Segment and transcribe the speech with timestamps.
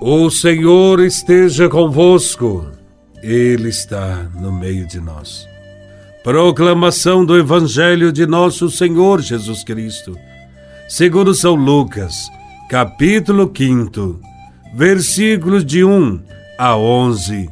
[0.00, 2.66] O Senhor esteja convosco,
[3.22, 5.48] Ele está no meio de nós.
[6.22, 10.14] Proclamação do Evangelho de Nosso Senhor Jesus Cristo,
[10.86, 12.30] segundo São Lucas,
[12.68, 14.20] capítulo 5,
[14.74, 16.20] versículos de 1
[16.58, 17.48] a 11.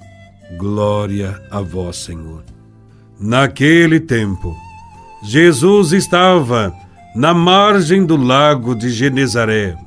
[0.58, 2.45] Glória a Vós, Senhor.
[3.18, 4.54] Naquele tempo,
[5.22, 6.75] Jesus estava
[7.17, 9.79] na margem do lago de Genezaré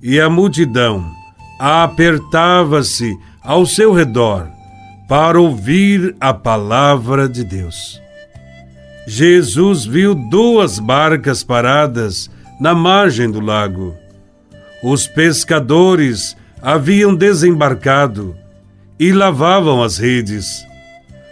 [0.00, 1.19] e a multidão
[1.60, 4.48] apertava-se ao seu redor
[5.06, 8.00] para ouvir a palavra de Deus.
[9.06, 13.94] Jesus viu duas barcas paradas na margem do lago.
[14.82, 18.34] Os pescadores haviam desembarcado
[18.98, 20.64] e lavavam as redes.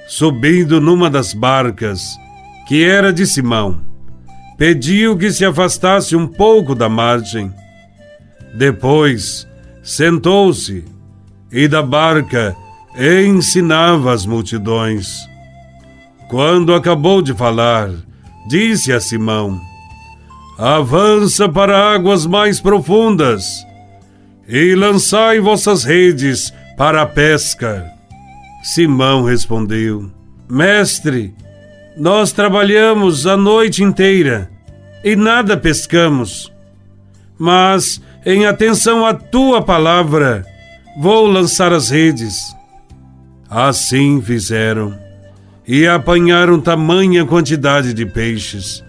[0.07, 2.03] Subindo numa das barcas,
[2.67, 3.81] que era de Simão,
[4.59, 7.51] pediu que se afastasse um pouco da margem.
[8.55, 9.48] Depois,
[9.89, 10.85] sentou-se
[11.51, 12.55] e da barca
[12.95, 15.27] ensinava as multidões.
[16.29, 17.89] Quando acabou de falar,
[18.47, 19.59] disse a Simão:
[20.59, 23.65] Avança para águas mais profundas
[24.47, 27.91] e lançai vossas redes para a pesca.
[28.63, 30.11] Simão respondeu:
[30.51, 31.35] Mestre,
[31.97, 34.51] nós trabalhamos a noite inteira
[35.03, 36.53] e nada pescamos.
[37.39, 40.45] Mas em atenção à tua palavra,
[40.99, 42.55] vou lançar as redes.
[43.49, 44.99] Assim fizeram,
[45.67, 48.85] e apanharam tamanha quantidade de peixes,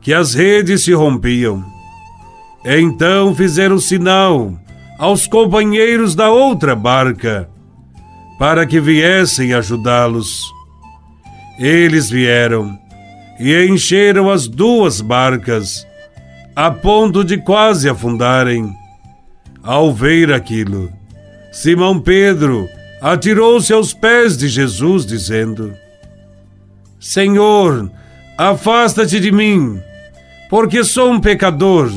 [0.00, 1.64] que as redes se rompiam.
[2.64, 4.52] Então fizeram sinal
[4.98, 7.48] aos companheiros da outra barca,
[8.38, 10.42] para que viessem ajudá-los.
[11.58, 12.78] Eles vieram
[13.38, 15.86] e encheram as duas barcas
[16.56, 18.74] a ponto de quase afundarem.
[19.62, 20.90] Ao ver aquilo,
[21.52, 22.66] Simão Pedro
[23.02, 25.74] atirou-se aos pés de Jesus, dizendo:
[26.98, 27.90] Senhor,
[28.38, 29.78] afasta-te de mim,
[30.48, 31.90] porque sou um pecador.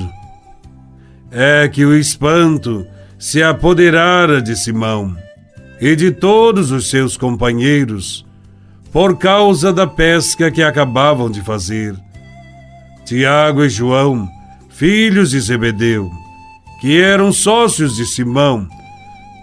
[1.32, 2.86] É que o espanto
[3.18, 5.16] se apoderara de Simão
[5.80, 8.26] e de todos os seus companheiros,
[8.92, 11.96] por causa da pesca que acabavam de fazer.
[13.06, 14.28] Tiago e João
[14.80, 16.10] filhos de Zebedeu,
[16.80, 18.66] que eram sócios de Simão,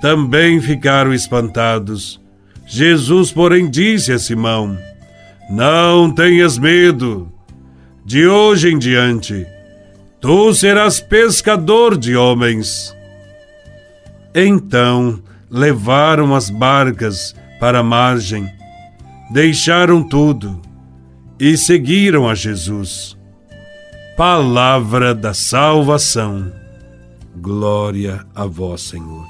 [0.00, 2.18] também ficaram espantados.
[2.66, 4.78] Jesus, porém, disse a Simão:
[5.50, 7.30] Não tenhas medo.
[8.02, 9.46] De hoje em diante,
[10.20, 12.94] tu serás pescador de homens.
[14.34, 18.48] Então levaram as barcas para a margem,
[19.30, 20.62] deixaram tudo
[21.38, 23.16] e seguiram a Jesus.
[24.16, 26.50] Palavra da salvação.
[27.36, 29.26] Glória a vós, Senhor.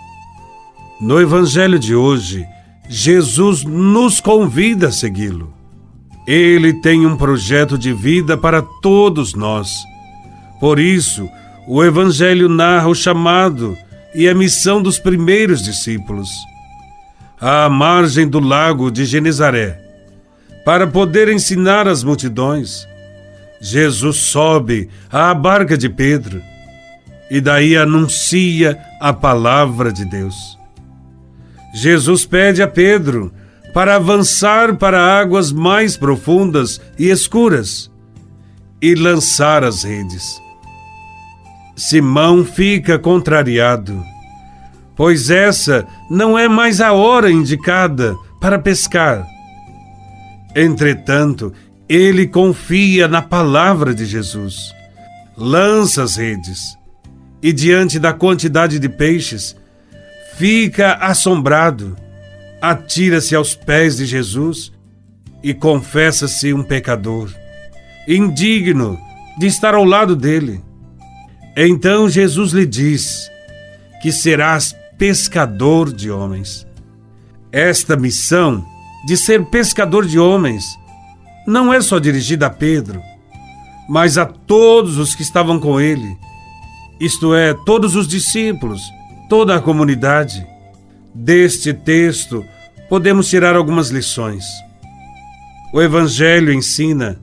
[1.00, 2.46] No Evangelho de hoje,
[2.88, 5.52] Jesus nos convida a segui-lo.
[6.24, 9.82] Ele tem um projeto de vida para todos nós.
[10.60, 11.28] Por isso,
[11.66, 13.76] o Evangelho narra o chamado
[14.14, 16.30] e a missão dos primeiros discípulos.
[17.40, 19.80] À margem do lago de Genezaré,
[20.64, 22.86] para poder ensinar as multidões
[23.68, 26.40] Jesus sobe à barca de Pedro
[27.28, 30.56] e daí anuncia a palavra de Deus.
[31.74, 33.32] Jesus pede a Pedro
[33.74, 37.90] para avançar para águas mais profundas e escuras
[38.80, 40.40] e lançar as redes.
[41.74, 44.00] Simão fica contrariado,
[44.94, 49.26] pois essa não é mais a hora indicada para pescar.
[50.54, 51.52] Entretanto,
[51.88, 54.74] ele confia na palavra de Jesus,
[55.36, 56.76] lança as redes
[57.42, 59.56] e, diante da quantidade de peixes,
[60.36, 61.96] fica assombrado,
[62.60, 64.72] atira-se aos pés de Jesus
[65.42, 67.30] e confessa-se um pecador,
[68.08, 68.98] indigno
[69.38, 70.60] de estar ao lado dele.
[71.56, 73.30] Então Jesus lhe diz
[74.02, 76.66] que serás pescador de homens.
[77.52, 78.64] Esta missão
[79.06, 80.64] de ser pescador de homens
[81.46, 83.00] não é só dirigida a Pedro,
[83.88, 86.16] mas a todos os que estavam com ele,
[87.00, 88.82] isto é, todos os discípulos,
[89.28, 90.46] toda a comunidade.
[91.14, 92.44] Deste texto,
[92.88, 94.44] podemos tirar algumas lições.
[95.72, 97.18] O Evangelho ensina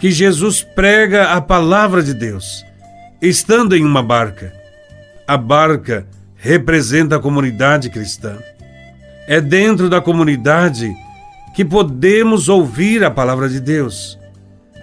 [0.00, 2.64] que Jesus prega a palavra de Deus,
[3.20, 4.52] estando em uma barca.
[5.26, 8.38] A barca representa a comunidade cristã.
[9.28, 11.11] É dentro da comunidade que
[11.64, 14.18] podemos ouvir a palavra de Deus,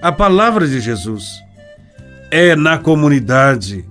[0.01, 1.25] a palavra de Jesus.
[2.31, 3.85] É na comunidade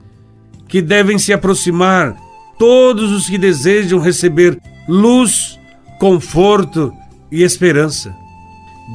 [0.69, 2.15] que devem se aproximar
[2.59, 5.59] todos os que desejam receber luz,
[5.99, 6.93] conforto
[7.33, 8.15] e esperança.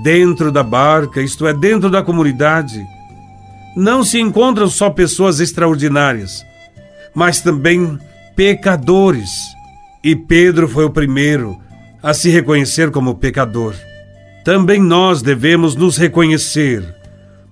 [0.02, 2.84] Dentro da barca, isto é, dentro da comunidade,
[3.76, 6.46] não se encontram só pessoas extraordinárias,
[7.14, 8.00] mas também
[8.36, 9.30] pecadores.
[10.04, 11.60] E Pedro foi o primeiro
[12.04, 13.74] a se reconhecer como pecador.
[14.44, 16.84] Também nós devemos nos reconhecer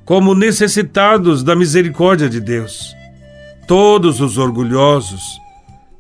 [0.03, 2.93] como necessitados da misericórdia de Deus.
[3.65, 5.39] Todos os orgulhosos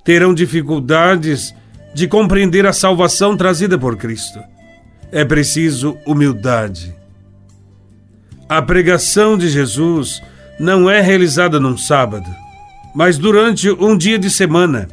[0.03, 1.55] terão dificuldades
[1.93, 4.39] de compreender a salvação trazida por Cristo.
[5.13, 6.93] É preciso humildade.
[8.49, 10.21] A pregação de Jesus
[10.59, 12.29] não é realizada num sábado,
[12.93, 14.89] mas durante um dia de semana,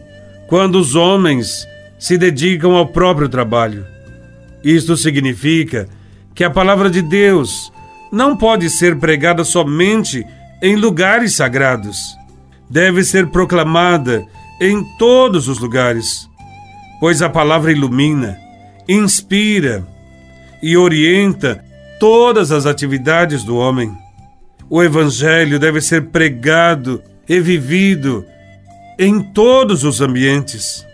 [0.46, 1.66] quando os homens
[1.98, 3.84] se dedicam ao próprio trabalho.
[4.62, 5.88] Isto significa
[6.34, 7.72] que a palavra de Deus
[8.12, 10.24] não pode ser pregada somente
[10.62, 12.16] em lugares sagrados.
[12.70, 14.24] Deve ser proclamada
[14.60, 16.28] em todos os lugares,
[17.00, 18.36] pois a palavra ilumina,
[18.88, 19.86] inspira
[20.62, 21.64] e orienta
[21.98, 23.96] todas as atividades do homem.
[24.68, 28.24] O Evangelho deve ser pregado e vivido
[28.98, 30.84] em todos os ambientes.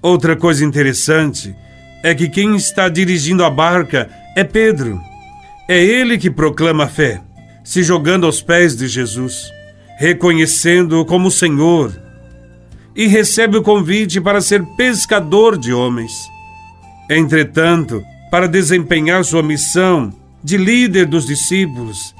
[0.00, 1.54] Outra coisa interessante
[2.02, 5.00] é que quem está dirigindo a barca é Pedro.
[5.68, 7.20] É ele que proclama a fé,
[7.64, 9.50] se jogando aos pés de Jesus,
[9.98, 11.92] reconhecendo-o como Senhor,
[12.94, 16.12] e recebe o convite para ser pescador de homens.
[17.10, 20.12] Entretanto, para desempenhar sua missão
[20.42, 22.14] de líder dos discípulos,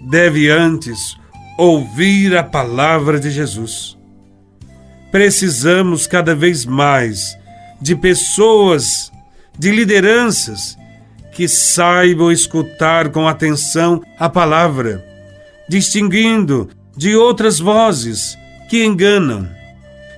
[0.00, 1.16] deve antes
[1.58, 3.99] ouvir a palavra de Jesus.
[5.10, 7.36] Precisamos cada vez mais
[7.80, 9.10] de pessoas,
[9.58, 10.78] de lideranças
[11.32, 15.04] que saibam escutar com atenção a palavra,
[15.68, 18.36] distinguindo de outras vozes
[18.68, 19.48] que enganam.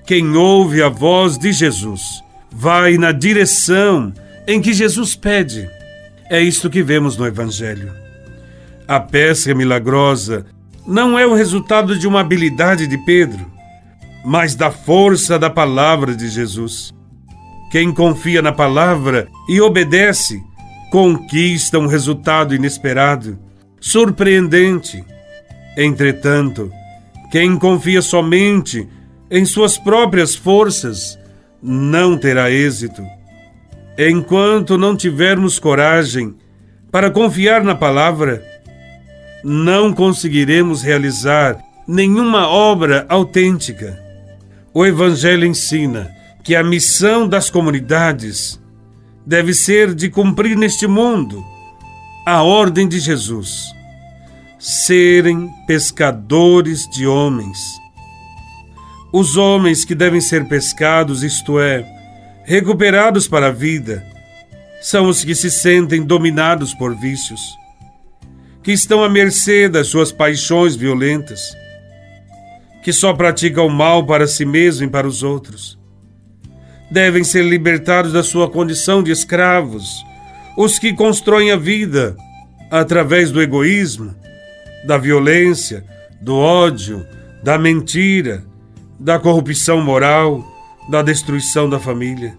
[0.07, 4.13] Quem ouve a voz de Jesus vai na direção
[4.47, 5.69] em que Jesus pede.
[6.29, 7.93] É isto que vemos no Evangelho.
[8.89, 10.45] A pesca milagrosa
[10.87, 13.52] não é o resultado de uma habilidade de Pedro,
[14.25, 16.93] mas da força da palavra de Jesus.
[17.71, 20.43] Quem confia na palavra e obedece,
[20.91, 23.39] conquista um resultado inesperado,
[23.81, 25.05] surpreendente.
[25.77, 26.71] Entretanto,
[27.31, 28.87] quem confia somente
[29.31, 31.19] em suas próprias forças
[31.63, 33.03] não terá êxito.
[33.99, 36.35] Enquanto não tivermos coragem
[36.91, 38.45] para confiar na palavra,
[39.43, 41.59] não conseguiremos realizar
[41.89, 43.99] nenhuma obra autêntica.
[44.75, 46.11] O Evangelho ensina
[46.43, 48.59] que a missão das comunidades
[49.27, 51.45] deve ser de cumprir neste mundo
[52.27, 53.67] a ordem de Jesus:
[54.59, 57.59] serem pescadores de homens.
[59.13, 61.85] Os homens que devem ser pescados, isto é,
[62.45, 64.03] recuperados para a vida,
[64.81, 67.43] são os que se sentem dominados por vícios,
[68.63, 71.61] que estão à mercê das suas paixões violentas
[72.83, 75.79] que só praticam mal para si mesmo e para os outros.
[76.91, 80.05] Devem ser libertados da sua condição de escravos,
[80.59, 82.17] os que constroem a vida
[82.71, 84.15] através do egoísmo,
[84.85, 85.85] da violência,
[86.21, 87.07] do ódio,
[87.43, 88.45] da mentira,
[88.99, 90.45] da corrupção moral,
[90.89, 92.37] da destruição da família.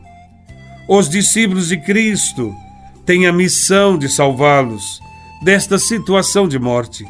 [0.88, 2.54] Os discípulos de Cristo
[3.06, 5.00] têm a missão de salvá-los
[5.42, 7.06] desta situação de morte.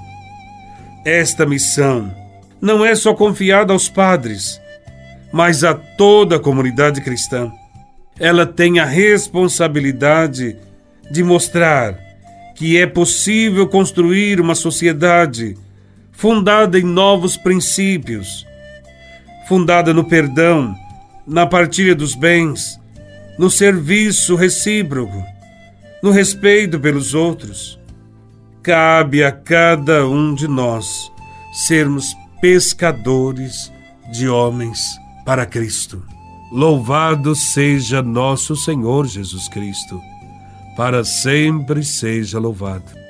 [1.06, 2.23] Esta missão
[2.63, 4.58] não é só confiada aos padres,
[5.34, 7.51] mas a toda a comunidade cristã.
[8.17, 10.55] Ela tem a responsabilidade
[11.12, 12.00] de mostrar
[12.55, 15.58] que é possível construir uma sociedade
[16.13, 18.46] fundada em novos princípios,
[19.46, 20.74] fundada no perdão,
[21.27, 22.79] na partilha dos bens,
[23.38, 25.22] no serviço recíproco,
[26.01, 27.77] no respeito pelos outros.
[28.62, 31.12] Cabe a cada um de nós
[31.67, 33.72] sermos pescadores
[34.12, 36.04] de homens para Cristo.
[36.52, 40.02] Louvado seja nosso Senhor Jesus Cristo,
[40.76, 43.02] para sempre seja louvado.